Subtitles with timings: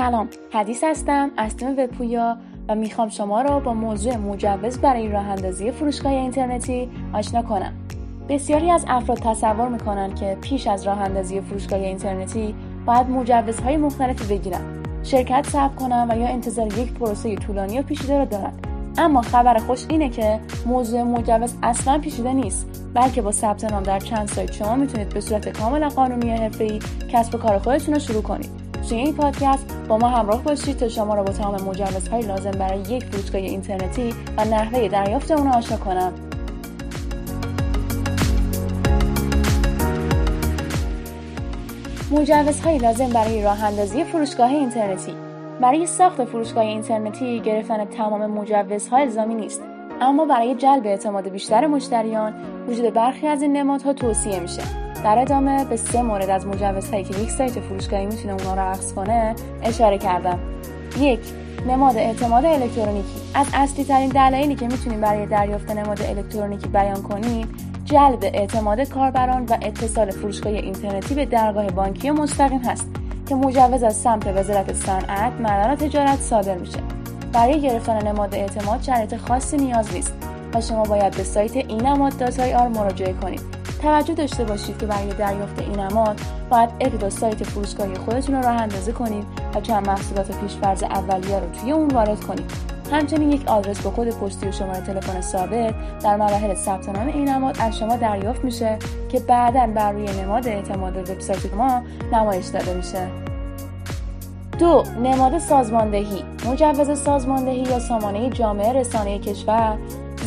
[0.00, 2.38] سلام حدیث هستم از تیم وبپویا
[2.68, 7.72] و می‌خوام شما را با موضوع مجوز برای راه اندازی فروشگاه اینترنتی آشنا کنم.
[8.28, 12.54] بسیاری از افراد تصور می‌کنند که پیش از راه اندازی فروشگاه اینترنتی
[12.86, 14.60] باید مجوزهای مختلفی بگیرن
[15.02, 18.66] شرکت ثبت کنم و یا انتظار یک پروسه طولانی و پیچیده را دارند
[18.98, 23.98] اما خبر خوش اینه که موضوع مجوز اصلا پیچیده نیست بلکه با ثبت نام در
[23.98, 26.78] چند سایت شما می‌تونید به صورت کاملا قانونی حرفه‌ای
[27.12, 28.69] کسب و کار خودتون رو شروع کنید.
[28.90, 32.80] توی این پادکست با ما همراه باشید تا شما را با تمام مجوزهای لازم برای
[32.80, 36.12] یک فروشگاه اینترنتی و نحوه دریافت اون آشنا کنم.
[42.10, 45.14] مجوزهای لازم برای راه اندازی فروشگاه اینترنتی.
[45.60, 49.62] برای ساخت فروشگاه اینترنتی گرفتن تمام مجوزها الزامی نیست
[50.00, 52.34] اما برای جلب اعتماد بیشتر مشتریان
[52.68, 54.89] وجود برخی از این نمادها توصیه میشه.
[55.04, 58.92] در ادامه به سه مورد از مجوزهایی که یک سایت فروشگاهی می‌تونه اونا رو عکس
[58.92, 60.38] کنه اشاره کردم.
[60.98, 61.20] یک
[61.68, 63.20] نماد اعتماد الکترونیکی.
[63.34, 67.48] از اصلی ترین دلایلی که می‌تونیم برای دریافت نماد الکترونیکی بیان کنیم
[67.84, 72.88] جلب اعتماد کاربران و اتصال فروشگاه اینترنتی به درگاه بانکی مستقیم هست
[73.28, 76.78] که مجوز از سمت وزارت صنعت معدن و تجارت صادر میشه.
[77.32, 80.12] برای گرفتن نماد اعتماد شرایط خاصی نیاز نیست
[80.54, 83.59] و شما باید به سایت این نماد داتای آر مراجعه کنید.
[83.82, 88.62] توجه داشته باشید که برای دریافت این نماد باید ابتدا سایت فروشگاهی خودتون رو راه
[88.62, 92.70] اندازی کنید و چند محصولات پیشفرض اولیه رو توی اون وارد کنید.
[92.92, 97.28] همچنین یک آدرس با کد پستی و شماره تلفن ثابت در مراحل ثبت نام این
[97.28, 102.74] نماد از شما دریافت میشه که بعدا بر روی نماد اعتماد وبسایت ما نمایش داده
[102.74, 103.08] میشه.
[104.58, 106.24] دو نماد سازماندهی.
[106.46, 109.78] مجوز سازماندهی یا سامانه جامعه رسانه کشور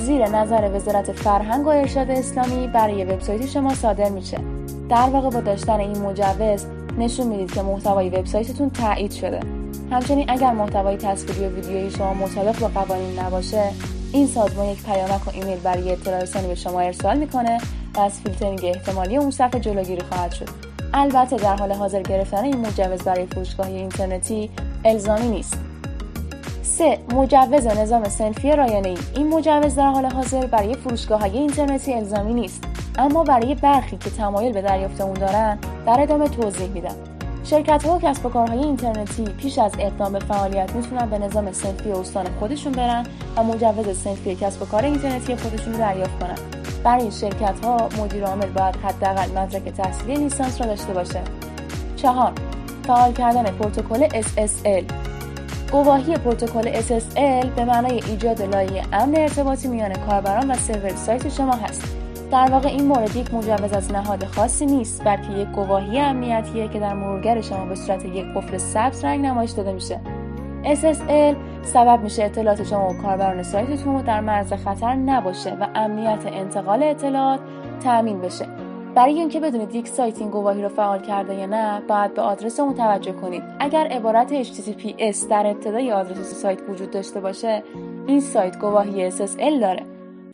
[0.04, 4.38] زیر نظر وزارت فرهنگ و ارشاد اسلامی برای وبسایت شما صادر میشه.
[4.90, 6.66] در واقع با داشتن این مجوز
[6.98, 9.40] نشون می‌دید که محتوای وبسایتتون تایید شده.
[9.92, 13.64] همچنین اگر محتوای تصویری و ویدیویی شما مطابق با قوانین نباشه
[14.14, 17.58] این سازمان یک پیامک و ایمیل برای اطلاع رسانی به شما ارسال می‌کنه
[17.96, 20.50] و از فیلترینگ احتمالی اون صفحه جلوگیری خواهد شد.
[20.94, 24.50] البته در حال حاضر گرفتن این مجوز برای فروشگاه اینترنتی
[24.85, 25.58] الزامی نیست.
[26.78, 27.00] 3.
[27.16, 28.97] مجوز نظام سنفی رایانه ای.
[29.16, 32.63] این مجوز در حال حاضر برای فروشگاه های اینترنتی الزامی نیست.
[32.97, 36.95] اما برای برخی که تمایل به دریافت اون دارن در ادامه توضیح میدم.
[37.44, 41.51] شرکت ها و کسب و کارهای اینترنتی پیش از اقدام به فعالیت می‌تونن به نظام
[41.51, 43.05] سنفی استان خودشون برن
[43.38, 46.38] و مجوز سنفی کسب و کار اینترنتی خودشون رو دریافت کنن.
[46.84, 51.22] برای شرکت ها مدیر عامل باید حداقل مدرک تحصیلی لیسانس را داشته باشه.
[51.95, 52.31] چهار
[52.88, 55.03] فعال کردن پروتکل SSL
[55.73, 61.53] گواهی پروتکل SSL به معنای ایجاد لایه امن ارتباطی میان کاربران و سرور سایت شما
[61.53, 61.97] هست.
[62.31, 66.79] در واقع این مورد یک مجوز از نهاد خاصی نیست بلکه یک گواهی امنیتیه که
[66.79, 70.00] در مرورگر شما به صورت یک قفل سبز رنگ نمایش داده میشه.
[70.63, 76.84] SSL سبب میشه اطلاعات شما و کاربران سایتتون در معرض خطر نباشه و امنیت انتقال
[76.84, 77.40] اطلاعات
[77.84, 78.62] تأمین بشه.
[78.96, 82.59] برای اینکه بدونید یک سایت این گواهی رو فعال کرده یا نه باید به آدرس
[82.59, 83.44] اون توجه کنید.
[83.59, 87.64] اگر عبارت HTTPS در ابتدای آدرس سایت وجود داشته باشه
[88.08, 89.84] این سایت گواهی SSL داره.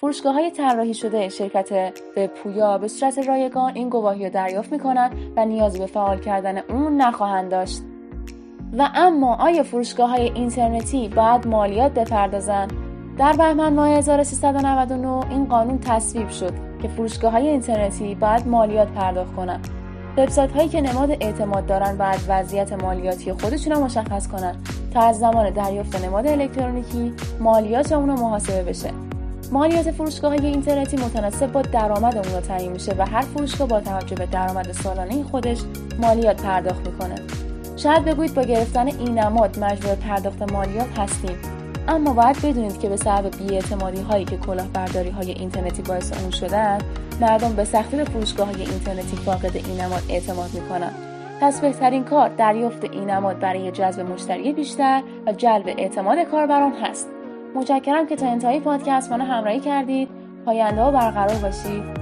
[0.01, 5.11] فروشگاه های طراحی شده شرکت به پویا به صورت رایگان این گواهی رو دریافت می‌کنن
[5.35, 7.81] و نیازی به فعال کردن اون نخواهند داشت.
[8.77, 12.67] و اما آیا فروشگاه های اینترنتی باید مالیات بپردازن؟
[13.17, 16.68] در بهمن ماه 1399 این قانون تصویب شد.
[16.81, 19.67] که فروشگاه های اینترنتی باید مالیات پرداخت کنند.
[20.17, 24.55] وبسایت هایی که نماد اعتماد دارن باید وضعیت مالیاتی خودشون رو مشخص کنن
[24.93, 28.89] تا از زمان دریافت نماد الکترونیکی مالیات اون محاسبه بشه.
[29.51, 34.15] مالیات فروشگاه های اینترنتی متناسب با درآمد اون تعیین میشه و هر فروشگاه با توجه
[34.15, 35.57] به درآمد سالانه خودش
[36.01, 37.15] مالیات پرداخت می‌کنه.
[37.77, 41.58] شاید بگویید با گرفتن این نماد مجبور پرداخت مالیات هستیم
[41.89, 46.77] اما باید بدونید که به سبب بیاعتمادی هایی که کلاهبرداری های اینترنتی باعث اون شدن
[47.21, 50.91] مردم به سختی به فروشگاه های اینترنتی فاقد این اعتماد می‌کنن
[51.41, 57.07] پس بهترین کار دریافت این برای جذب مشتری بیشتر و جلب اعتماد کاربران هست.
[57.55, 60.09] متشکرم که تا انتهای پادکست منو همراهی کردید.
[60.45, 61.98] پاینده و برقرار باشید.